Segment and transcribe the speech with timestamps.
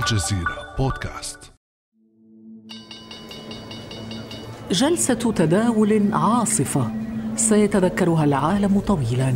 [0.00, 1.52] الجزيرة بودكاست.
[4.70, 6.90] جلسة تداول عاصفة.
[7.36, 9.34] سيتذكرها العالم طويلا.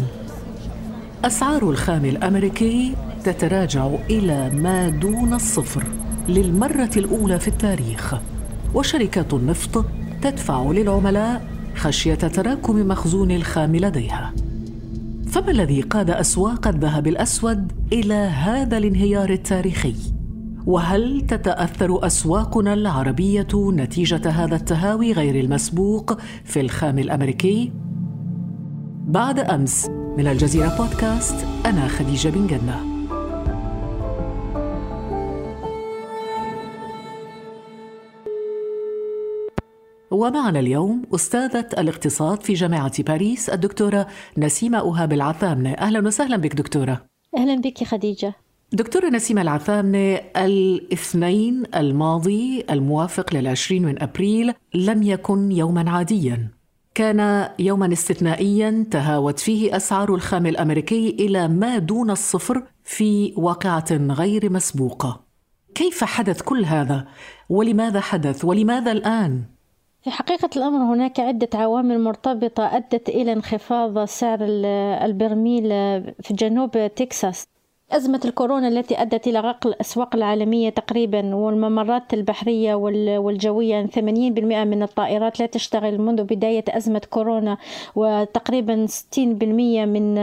[1.24, 5.84] أسعار الخام الأمريكي تتراجع إلى ما دون الصفر
[6.28, 8.14] للمرة الأولى في التاريخ.
[8.74, 9.84] وشركات النفط
[10.22, 14.32] تدفع للعملاء خشية تراكم مخزون الخام لديها.
[15.30, 20.13] فما الذي قاد أسواق الذهب الأسود إلى هذا الانهيار التاريخي؟
[20.66, 27.72] وهل تتأثر أسواقنا العربية نتيجة هذا التهاوي غير المسبوق في الخام الأمريكي؟
[29.06, 32.94] بعد أمس من الجزيرة بودكاست أنا خديجة بن جنة.
[40.10, 44.06] ومعنا اليوم أستاذة الاقتصاد في جامعة باريس الدكتورة
[44.38, 45.72] نسيمة أوهاب العثامنة.
[45.72, 47.06] أهلا وسهلا بك دكتورة.
[47.36, 48.43] أهلا بك خديجة.
[48.74, 56.48] دكتورة نسيمة العثامنة الاثنين الماضي الموافق للعشرين من أبريل لم يكن يوما عاديا.
[56.94, 64.52] كان يوما استثنائيا تهاوت فيه أسعار الخام الأمريكي إلى ما دون الصفر في واقعة غير
[64.52, 65.20] مسبوقة.
[65.74, 67.08] كيف حدث كل هذا؟
[67.48, 69.42] ولماذا حدث؟ ولماذا الآن؟
[70.02, 74.38] في حقيقة الأمر هناك عدة عوامل مرتبطة أدت إلى انخفاض سعر
[75.04, 75.68] البرميل
[76.22, 77.53] في جنوب تكساس.
[77.92, 83.98] أزمة الكورونا التي أدت إلى غلق الأسواق العالمية تقريبا والممرات البحرية والجوية 80%
[84.64, 87.58] من الطائرات لا تشتغل منذ بداية أزمة كورونا
[87.94, 89.18] وتقريبا 60%
[89.86, 90.14] من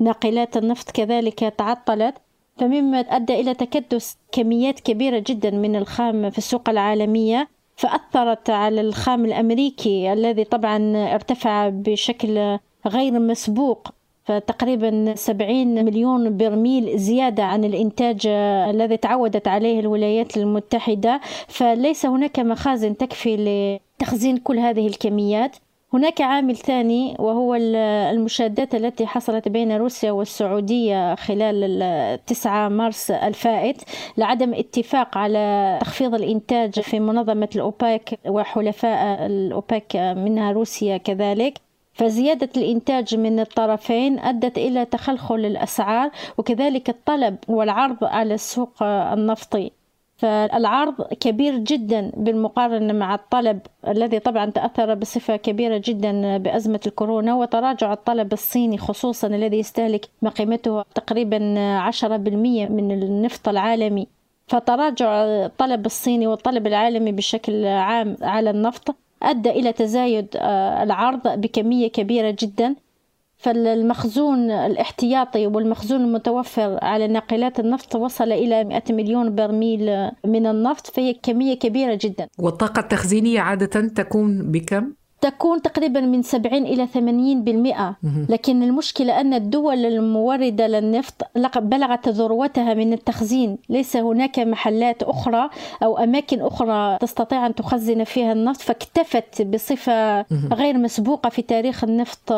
[0.00, 2.14] ناقلات النفط كذلك تعطلت.
[2.56, 9.24] فمما أدى إلى تكدس كميات كبيرة جدا من الخام في السوق العالمية فأثرت على الخام
[9.24, 13.88] الأمريكي الذي طبعا ارتفع بشكل غير مسبوق.
[14.26, 18.26] فتقريبا 70 مليون برميل زيادة عن الإنتاج
[18.70, 25.56] الذي تعودت عليه الولايات المتحدة فليس هناك مخازن تكفي لتخزين كل هذه الكميات.
[25.94, 33.76] هناك عامل ثاني وهو المشادات التي حصلت بين روسيا والسعودية خلال 9 مارس الفائت
[34.16, 41.65] لعدم اتفاق على تخفيض الإنتاج في منظمة الأوباك وحلفاء الأوباك منها روسيا كذلك.
[41.96, 49.70] فزيادة الإنتاج من الطرفين أدت إلى تخلخل الأسعار وكذلك الطلب والعرض على السوق النفطي.
[50.16, 57.92] فالعرض كبير جدا بالمقارنة مع الطلب الذي طبعا تأثر بصفة كبيرة جدا بأزمة الكورونا وتراجع
[57.92, 61.38] الطلب الصيني خصوصا الذي يستهلك ما قيمته تقريبا
[61.90, 62.04] 10%
[62.68, 64.06] من النفط العالمي.
[64.46, 71.88] فتراجع الطلب الصيني والطلب العالمي بشكل عام على النفط أدى إلى تزايد آه، العرض بكمية
[71.88, 72.74] كبيرة جدا
[73.38, 81.14] فالمخزون الاحتياطي والمخزون المتوفر على ناقلات النفط وصل إلى 100 مليون برميل من النفط فهي
[81.14, 88.62] كمية كبيرة جدا والطاقة التخزينية عادة تكون بكم؟ تكون تقريبا من 70 إلى 80% لكن
[88.62, 91.22] المشكلة أن الدول الموردة للنفط
[91.58, 93.58] بلغت ذروتها من التخزين.
[93.68, 95.50] ليس هناك محلات أخرى
[95.82, 100.20] أو أماكن أخرى تستطيع أن تخزن فيها النفط فاكتفت بصفة
[100.52, 102.32] غير مسبوقة في تاريخ النفط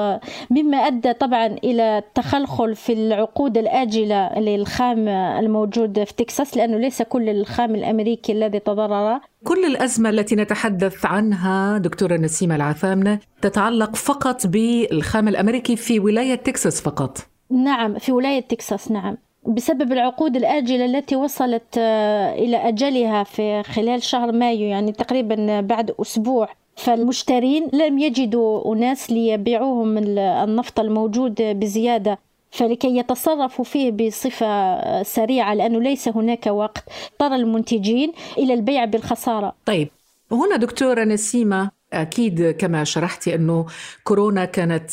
[0.51, 7.29] مما أدى طبعا إلى تخلخل في العقود الآجلة للخام الموجود في تكساس لأنه ليس كل
[7.29, 15.29] الخام الأمريكي الذي تضرر كل الأزمة التي نتحدث عنها دكتورة نسيمة العثامنة تتعلق فقط بالخام
[15.29, 17.19] الأمريكي في ولاية تكساس فقط.
[17.51, 19.17] نعم في ولاية تكساس نعم.
[19.47, 25.95] بسبب العقود الآجلة التي وصلت آه، إلى أجلها في خلال شهر مايو يعني تقريبا بعد
[26.01, 32.19] أسبوع فالمشترين لم يجدوا أناس ليبيعوهم النفط الموجود بزيادة.
[32.51, 36.85] فلكي يتصرفوا فيه بصفة سريعة لأنه ليس هناك وقت.
[37.13, 39.55] اضطر المنتجين إلى البيع بالخسارة.
[39.67, 39.89] طيب
[40.33, 43.67] هنا دكتورة نسيمة أكيد كما شرحتي أنه
[44.05, 44.91] كورونا كانت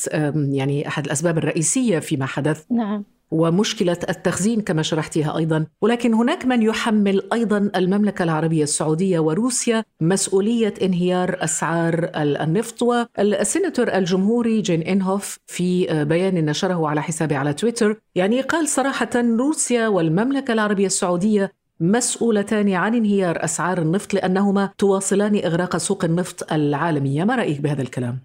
[0.51, 2.63] يعني أحد الأسباب الرئيسية فيما حدث.
[2.71, 3.03] نعم.
[3.35, 10.73] ومشكلة التخزين كما شرحتيها أيضا، ولكن هناك من يحمل أيضا المملكة العربية السعودية وروسيا مسؤولية
[10.81, 12.81] انهيار أسعار النفط.
[12.81, 19.87] والسيناتور الجمهوري جين إنهوف في بيان نشره على حسابه على تويتر يعني قال صراحة روسيا
[19.87, 27.35] والمملكة العربية السعودية مسؤولتان عن انهيار أسعار النفط لأنهما تواصلان إغراق سوق النفط العالميه، ما
[27.35, 28.19] رأيك بهذا الكلام؟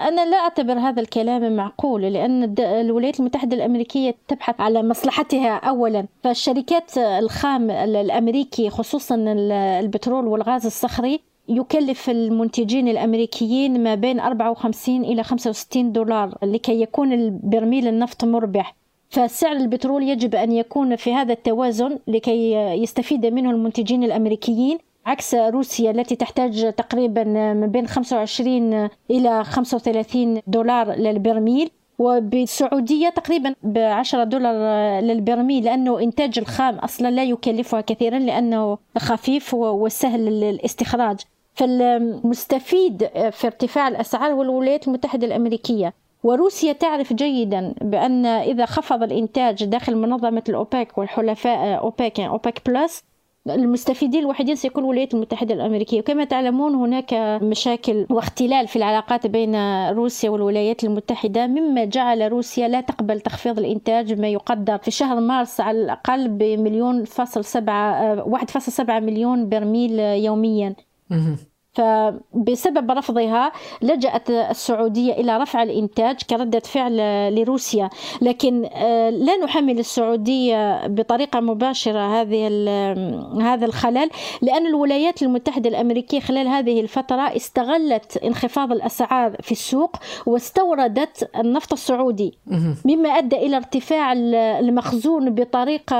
[0.00, 6.06] أنا لا أعتبر هذا الكلام معقول لأن الولايات المتحدة الأمريكية تبحث على مصلحتها أولا.
[6.24, 9.24] فالشركات الخام الأمريكي خصوصا
[9.80, 17.88] البترول والغاز الصخري يكلف المنتجين الأمريكيين ما بين 54 إلى 65 دولار لكي يكون البرميل
[17.88, 18.74] النفط مربح.
[19.10, 24.78] فسعر البترول يجب أن يكون في هذا التوازن لكي يستفيد منه المنتجين الأمريكيين.
[25.06, 27.24] عكس روسيا التي تحتاج تقريبا
[27.54, 34.54] من بين 25 إلى 35 دولار للبرميل وبالسعودية تقريبا ب 10 دولار
[35.00, 41.20] للبرميل لأنه إنتاج الخام أصلا لا يكلفها كثيرا لأنه خفيف وسهل الاستخراج
[41.54, 45.94] فالمستفيد في ارتفاع الأسعار هو الولايات المتحدة الأمريكية.
[46.24, 53.04] وروسيا تعرف جيدا بأن إذا خفض الإنتاج داخل منظمة الأوبك والحلفاء أوبك يعني أوبك بلس
[53.50, 56.00] المستفيدين الوحيدين سيكون الولايات المتحدة الأمريكية.
[56.00, 59.54] وكما تعلمون هناك مشاكل واختلال في العلاقات بين
[59.90, 61.46] روسيا والولايات المتحدة.
[61.46, 67.04] مما جعل روسيا لا تقبل تخفيض الإنتاج ما يقدر في شهر مارس على الأقل بمليون
[67.04, 70.74] فاصل سبعة واحد فاصل سبعة مليون برميل يوميا.
[71.74, 76.96] فبسبب رفضها لجأت السعودية إلى رفع الإنتاج كردة فعل
[77.34, 77.90] لروسيا.
[78.22, 82.46] لكن آه، لا نحمل السعودية بطريقة مباشرة هذه
[83.40, 84.10] هذا الخلل
[84.42, 92.38] لأن الولايات المتحدة الأمريكية خلال هذه الفترة استغلت انخفاض الأسعار في السوق واستوردت النفط السعودي.
[92.84, 95.96] مما أدى إلى ارتفاع المخزون بطريقة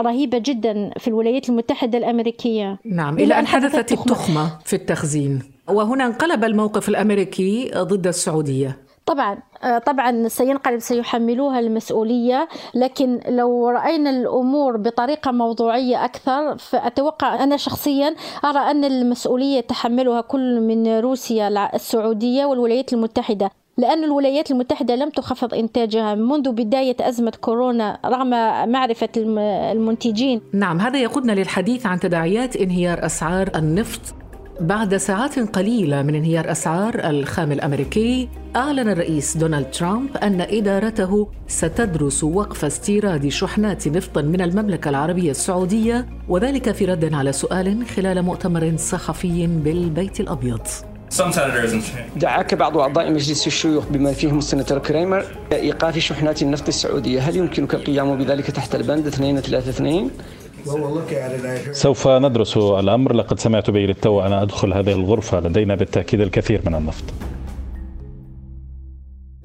[0.00, 2.78] رهيبة جدا في الولايات المتحدة الأمريكية.
[2.84, 5.17] نعم إلى أن حدثت التخمة في التخزين.
[5.18, 8.76] التخزين وهنا انقلب الموقف الأمريكي ضد السعودية.
[9.06, 17.56] طبعا آه، طبعا سينقلب سيحملوها المسؤولية لكن لو رأينا الأمور بطريقة موضوعية أكثر فأتوقع أنا
[17.56, 23.50] شخصيا أرى أن المسؤولية تحملها كل من روسيا السعودية والولايات المتحدة.
[23.78, 28.30] لأن الولايات المتحدة لم تخفض إنتاجها منذ بداية أزمة كورونا رغم
[28.72, 30.40] معرفة المنتجين.
[30.52, 34.14] نعم هذا يقودنا للحديث عن تداعيات انهيار أسعار النفط.
[34.60, 42.24] بعد ساعات قليلة من انهيار أسعار الخام الأمريكي أعلن الرئيس دونالد ترامب أن إدارته ستدرس
[42.24, 48.76] وقف استيراد شحنات نفط من المملكة العربية السعودية وذلك في رد على سؤال خلال مؤتمر
[48.76, 50.60] صحفي بالبيت الأبيض.
[52.16, 57.20] دعاك بعض أعضاء مجلس الشيوخ بما فيهم السناتور كريمر إيقاف شحنات النفط السعودية.
[57.20, 60.10] هل يمكنك القيام بذلك تحت البند 232
[61.72, 63.12] سوف ندرس الأمر.
[63.12, 65.40] لقد سمعت به للتو أنا أدخل هذه الغرفة.
[65.40, 67.04] لدينا بالتأكيد الكثير من النفط.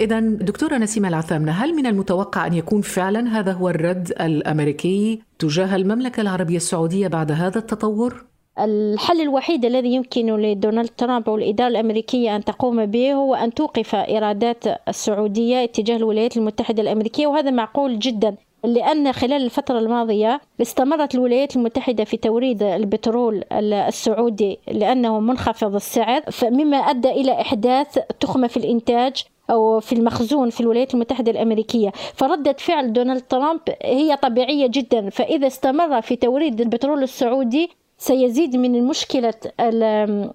[0.02, 5.76] إذا دكتورة نسيمة العثامنة هل من المتوقع أن يكون فعلا هذا هو الرد الأمريكي تجاه
[5.76, 8.26] المملكة العربية السعودية بعد هذا التطور؟
[8.60, 14.64] الحل الوحيد الذي يمكن لدونالد ترامب والإدارة الأمريكية أن تقوم به هو أن توقف إيرادات
[14.88, 18.36] السعودية اتجاه الولايات المتحدة الأمريكية وهذا معقول جدا.
[18.64, 26.78] لأن خلال الفترة الماضية استمرت الولايات المتحدة في توريد البترول السعودي لأنه منخفض السعر مما
[26.78, 31.92] أدى إلى إحداث تخمة في الإنتاج أو في المخزون في الولايات المتحدة الأمريكية.
[32.16, 37.70] فردة فعل دونالد ترامب هي طبيعية جدا فإذا استمر في توريد البترول السعودي
[38.04, 39.34] سيزيد من مشكلة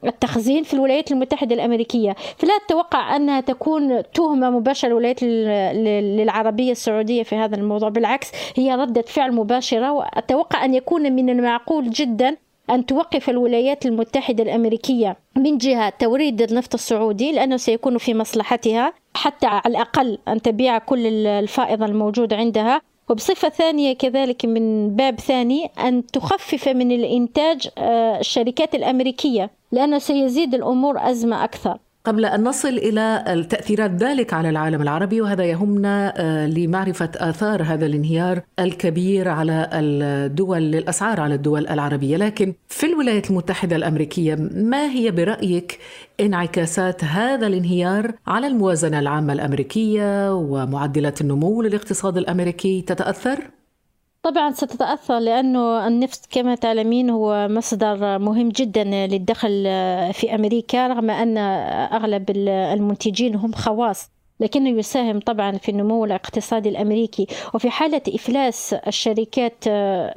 [0.05, 2.17] التخزين في الولايات المتحدة الأمريكية.
[2.37, 7.89] فلا أتوقع أنها تكون تهمة مباشرة للولايات العربية السعودية في هذا الموضوع.
[7.89, 12.37] بالعكس هي ردة فعل مباشرة وأتوقع أن يكون من المعقول جدا
[12.71, 19.47] أن توقف الولايات المتحدة الأمريكية من جهة توريد النفط السعودي لأنه سيكون في مصلحتها حتى
[19.47, 22.81] على الأقل أن تبيع كل الفائض الموجود عندها.
[23.09, 30.55] وبصفة ثانية كذلك من باب ثاني أن تخفف من الإنتاج آه، الشركات الأمريكية لأنه سيزيد
[30.55, 31.79] الأمور أزمة أكثر.
[32.09, 37.87] قبل أن نصل إلى تأثيرات ذلك على العالم العربي وهذا يهمنا آه، لمعرفة آثار هذا
[37.87, 45.11] الانهيار الكبير على الدول للأسعار على الدول العربية لكن في الولايات المتحدة الأمريكية ما هي
[45.11, 45.79] برأيك
[46.21, 53.58] انعكاسات هذا الانهيار على الموازنة العامة الأمريكية ومعدلات النمو للاقتصاد الأمريكي تتأثر؟
[54.23, 59.63] طبعا ستتأثر لأنه النفط كما تعلمين هو مصدر مهم جدا للدخل
[60.13, 61.39] في أمريكا رغم أن
[61.93, 64.11] أغلب المنتجين هم خواص
[64.41, 67.27] لكنه يساهم طبعا في النمو الاقتصادي الأمريكي.
[67.55, 69.67] وفي حالة إفلاس الشركات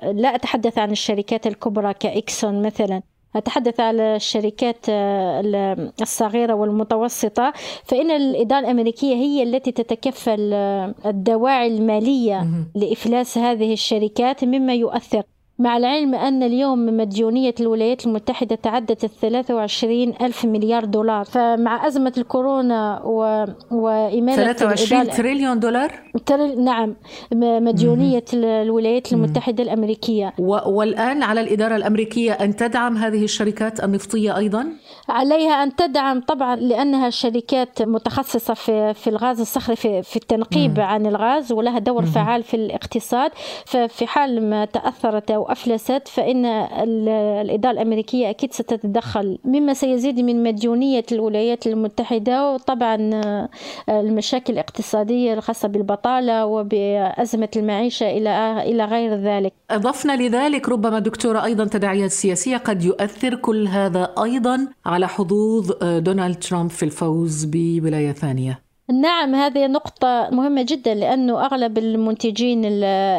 [0.03, 3.01] لا أتحدث عن الشركات الكبرى كإكسون مثلا.
[3.35, 7.53] أتحدث على الشركات آه، الصغيرة والمتوسطة.
[7.83, 15.23] فإن الإدارة الأمريكية هي التي تتكفل آه، الدواعي المالية لإفلاس هذه الشركات مما يؤثر.
[15.61, 22.13] مع العلم أن اليوم مديونية الولايات المتحدة تعدت ال 23 ألف مليار دولار فمع أزمة
[22.17, 23.45] الكورونا و...
[23.71, 25.91] وإمالة 23 تريليون دولار؟
[26.25, 26.63] تريل...
[26.63, 26.95] نعم
[27.33, 30.57] مديونية الولايات المتحدة الأمريكية و...
[30.65, 34.67] والآن على الإدارة الأمريكية أن تدعم هذه الشركات النفطية أيضا؟
[35.09, 40.85] عليها أن تدعم طبعا لأنها شركات متخصصة في, في الغاز الصخري في, في التنقيب مم.
[40.85, 42.07] عن الغاز ولها دور مم.
[42.07, 43.31] فعال في الاقتصاد
[43.65, 51.03] ففي حال ما تأثرت أو أفلست فإن الإدارة الأمريكية أكيد ستتدخل مما سيزيد من مديونية
[51.11, 53.49] الولايات المتحدة وطبعا آه،
[53.89, 59.53] المشاكل الاقتصادية الخاصة بالبطالة وبأزمة المعيشة إلى إلى غير ذلك.
[59.71, 65.99] أضفنا لذلك ربما دكتورة أيضا تداعيات سياسية قد يؤثر كل هذا أيضا على حظوظ آه،
[65.99, 68.71] دونالد ترامب في الفوز بولاية ثانية.
[68.91, 72.65] نعم هذه نقطة مهمة جدا لأنه أغلب المنتجين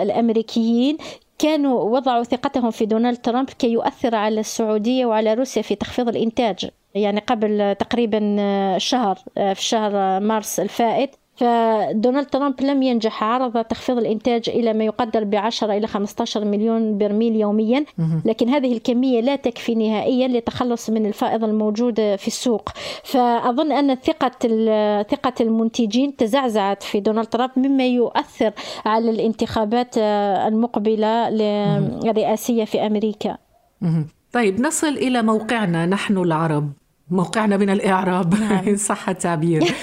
[0.03, 0.97] الأمريكيين
[1.43, 6.71] كانوا وضعوا ثقتهم في دونالد ترامب كي يؤثر على السعودية وعلى روسيا في تخفيض الإنتاج.
[6.95, 8.19] يعني قبل تقريبا
[8.79, 15.25] شهر في شهر مارس الفائت فدونالد ترامب لم ينجح عرض تخفيض الإنتاج إلى ما يقدر
[15.25, 17.85] ب 10 إلى 15 مليون برميل يوميا
[18.25, 22.69] لكن هذه الكمية لا تكفي نهائيا للتخلص من الفائض الموجود في السوق.
[23.05, 24.31] فأظن أن ثقة
[25.03, 28.53] ثقة المنتجين تزعزعت في دونالد ترامب مما يؤثر
[28.87, 29.99] على الانتخابات
[30.49, 31.29] المقبلة
[32.09, 33.37] الرئاسية في أمريكا.
[34.33, 36.73] طيب نصل إلى موقعنا نحن العرب.
[37.11, 38.65] موقعنا من الإعراب نعم.
[38.69, 39.75] إن صح التعبير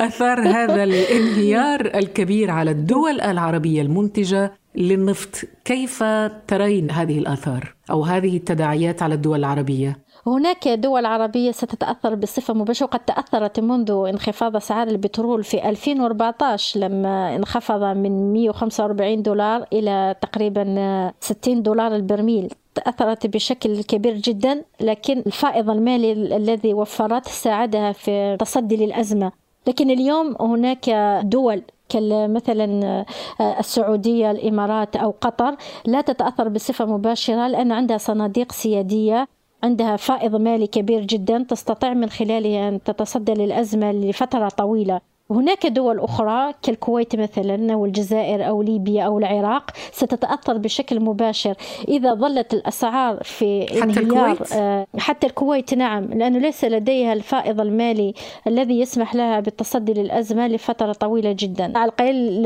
[0.00, 6.04] أثار هذا الانهيار الكبير على الدول العربية المنتجة للنفط كيف
[6.48, 12.86] ترين هذه الآثار أو هذه التداعيات على الدول العربية؟ هناك دول عربية ستتأثر بصفة مباشرة
[12.86, 21.12] وقد تأثرت منذ انخفاض أسعار البترول في 2014 لما انخفض من 145 دولار إلى تقريبا
[21.20, 28.76] 60 دولار البرميل تأثرت بشكل كبير جدا لكن الفائض المالي الذي وفرته ساعدها في التصدي
[28.76, 29.32] للأزمة.
[29.66, 30.90] لكن اليوم هناك
[31.24, 33.04] دول كمثلا
[33.40, 35.56] السعودية الإمارات أو قطر
[35.86, 39.28] لا تتأثر بصفة مباشرة لأن عندها صناديق سيادية
[39.62, 45.00] عندها فائض مالي كبير جدا تستطيع من خلاله أن تتصدى للأزمة لفترة طويلة.
[45.30, 51.54] هناك دول أخرى كالكويت مثلا أو الجزائر أو ليبيا أو العراق ستتأثر بشكل مباشر
[51.88, 57.60] إذا ظلت الأسعار في حتى انهيار الكويت؟ آه، حتى الكويت نعم لأنه ليس لديها الفائض
[57.60, 58.14] المالي
[58.46, 61.78] الذي يسمح لها بالتصدي للأزمة لفترة طويلة جدا.
[61.78, 62.42] على القليل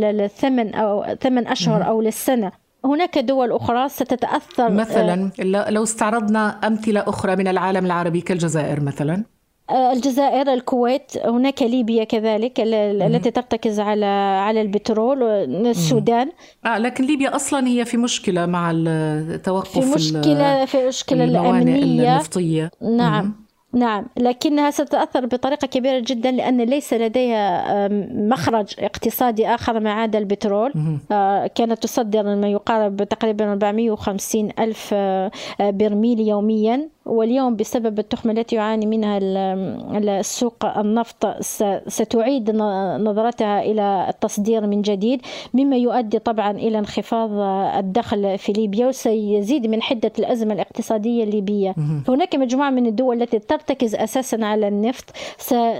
[0.00, 2.52] للثمن أو ثمان أشهر أو للسنة.
[2.84, 9.24] هناك دول أخرى ستتأثر مثلا آه، لو استعرضنا أمثلة أخرى من العالم العربي كالجزائر مثلا.
[9.72, 14.06] الجزائر الكويت هناك ليبيا كذلك التي ترتكز على
[14.46, 16.30] على البترول السودان.
[16.66, 22.12] آه لكن ليبيا أصلا هي في مشكلة مع التوقف في مشكله في مشكلة الأمنية.
[22.14, 22.70] النفطية.
[22.82, 23.50] نعم.
[23.72, 24.06] نعم.
[24.16, 30.72] لكنها ستتأثر بطريقة كبيرة جدا لأن ليس لديها مخرج اقتصادي آخر ما عدا البترول
[31.12, 36.88] آه، كانت تصدر ما يقارب تقريبا 450 ألف آه، برميل يوميا.
[37.06, 39.18] واليوم بسبب التخمة التي يعاني منها
[40.20, 41.40] السوق النفط
[41.88, 42.50] ستعيد
[43.00, 45.22] نظرتها إلى التصدير من جديد
[45.54, 47.30] مما يؤدي طبعا إلى انخفاض
[47.78, 51.74] الدخل في ليبيا وسيزيد من حدة الأزمة الاقتصادية الليبية.
[52.08, 55.04] هناك مجموعة من الدول التي ترتكز أساسا على النفط.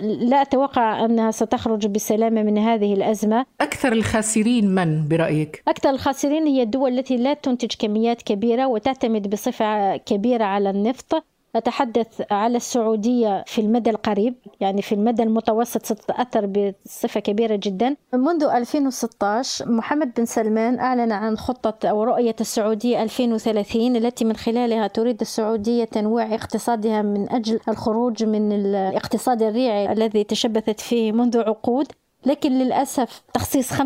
[0.03, 3.47] لا أتوقع أنها ستخرج بسلامة من هذه الأزمة.
[3.61, 9.97] أكثر الخاسرين من برأيك؟ أكثر الخاسرين هي الدول التي لا تنتج كميات كبيرة وتعتمد بصفة
[9.97, 11.20] كبيرة على النفط.
[11.57, 17.97] أتحدث على السعودية في المدى القريب يعني في المدى المتوسط ستتأثر بصفة كبيرة جدا.
[18.14, 24.87] منذ 2016 محمد بن سلمان أعلن عن خطة أو رؤية السعودية 2030 التي من خلالها
[24.87, 31.87] تريد السعودية تنويع اقتصادها من أجل الخروج من الاقتصاد الريعي الذي تشبثت فيه منذ عقود.
[32.27, 33.83] لكن للأسف تخصيص 5%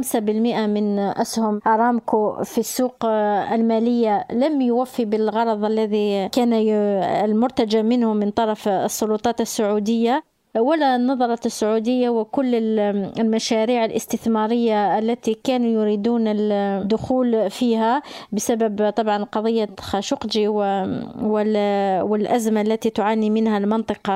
[0.67, 3.05] من أسهم أرامكو في السوق
[3.53, 6.53] المالية لم يوفي بالغرض الذي كان
[7.25, 10.25] المرتجى منه من طرف السلطات السعودية.
[10.59, 12.55] ولا نظرت السعودية وكل
[13.19, 20.49] المشاريع الاستثمارية التي كانوا يريدون الدخول فيها بسبب طبعا قضية خاشقجي
[22.09, 24.13] والأزمة التي تعاني منها المنطقة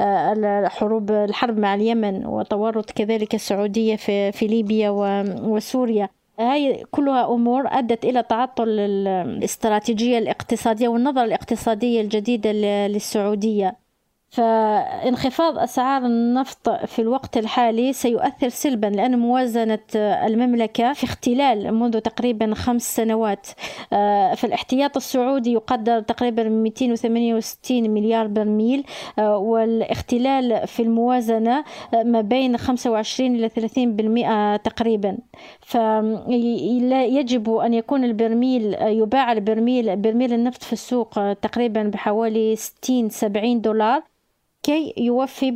[0.00, 4.90] الحروب الحرب مع اليمن وتورط كذلك السعودية في, في ليبيا
[5.42, 6.08] وسوريا.
[6.38, 12.52] هاي كلها أمور أدت إلى تعطل الاستراتيجية الاقتصادية والنظرة الاقتصادية الجديدة
[12.86, 13.85] للسعودية.
[14.36, 22.54] فانخفاض أسعار النفط في الوقت الحالي سيؤثر سلبا لأن موازنة المملكة في اختلال منذ تقريبا
[22.54, 23.46] خمس سنوات.
[23.92, 28.84] آه، فالاحتياط السعودي يقدر تقريبا 268 مليار برميل.
[29.18, 31.64] آه، والاختلال في الموازنة
[31.94, 35.18] آه، ما بين 25 إلى 30% تقريبا.
[35.60, 44.02] فيجب أن يكون البرميل يباع البرميل برميل النفط في السوق تقريبا بحوالي 60 70 دولار.
[44.66, 45.50] كي يوفي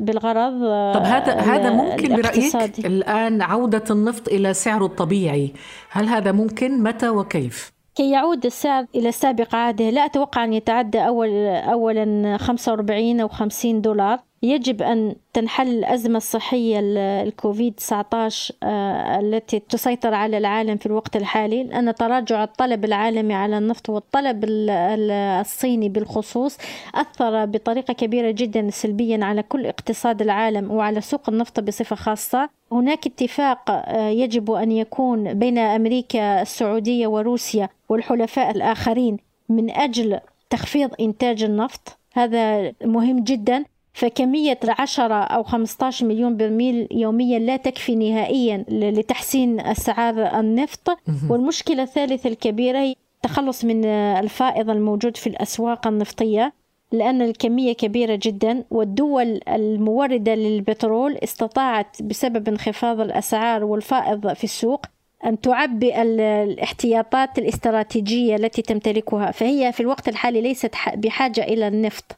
[0.00, 0.60] بالغرض
[0.94, 5.52] طب هذا هذا ممكن برأيك الآن عودة النفط إلى سعره الطبيعي
[5.90, 10.98] هل هذا ممكن؟ متى وكيف؟ كي يعود السعر إلى سابق عهده لا أتوقع أن يتعدى
[10.98, 14.18] أول أولا 45 أو 50 دولار.
[14.42, 16.80] يجب أن تنحل الأزمة الصحية
[17.22, 21.64] الكوفيد 19 آه، التي تسيطر على العالم في الوقت الحالي.
[21.64, 26.58] لأن تراجع الطلب العالمي على النفط والطلب الصيني بالخصوص
[26.94, 32.48] أثر بطريقة كبيرة جدا سلبيا على كل اقتصاد العالم وعلى سوق النفط بصفة خاصة.
[32.72, 39.16] هناك اتفاق آه، يجب أن يكون بين أمريكا السعودية وروسيا والحلفاء الآخرين
[39.48, 40.20] من أجل
[40.50, 41.98] تخفيض إنتاج النفط.
[42.14, 43.64] هذا مهم جدا.
[43.94, 50.98] فكمية 10 أو 15 مليون برميل يوميا لا تكفي نهائيا لتحسين أسعار النفط.
[51.30, 56.52] والمشكلة الثالثة الكبيرة هي التخلص من الفائض الموجود في الأسواق النفطية
[56.92, 64.86] لأن الكمية كبيرة جدا والدول الموردة للبترول استطاعت بسبب انخفاض الأسعار والفائض في السوق
[65.26, 69.30] أن تعبئ الاحتياطات الاستراتيجية التي تمتلكها.
[69.30, 72.16] فهي في الوقت الحالي ليست بحاجة إلى النفط.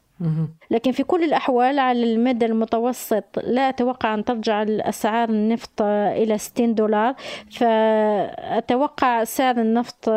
[0.71, 6.75] لكن في كل الأحوال على المدى المتوسط لا أتوقع أن ترجع الأسعار النفط إلى 60
[6.75, 7.15] دولار.
[7.51, 10.09] فأتوقع سعر النفط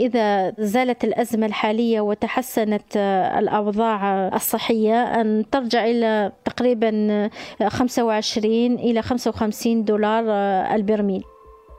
[0.00, 2.96] إذا زالت الأزمة الحالية وتحسنت
[3.38, 7.30] الأوضاع الصحية أن ترجع إلى تقريبا
[7.68, 10.24] 25 إلى 55 دولار
[10.74, 11.22] البرميل.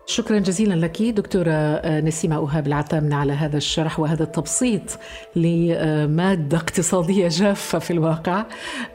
[0.05, 5.00] شكرا جزيلا لك دكتورة آه، نسيمة أوهاب العتامن على هذا الشرح وهذا التبسيط
[5.35, 8.45] لمادة اقتصادية جافة في الواقع.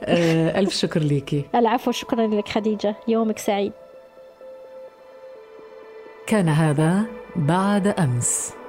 [0.03, 1.45] آه، ألف شكر لك.
[1.55, 2.97] العفو شكرا لك خديجة.
[3.09, 3.73] يومك سعيد.
[6.27, 7.03] كان هذا
[7.37, 8.60] بعد أمس.